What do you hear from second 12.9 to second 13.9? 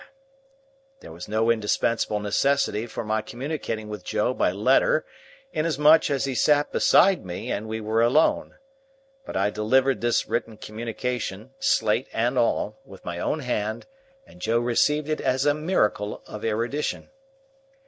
my own hand,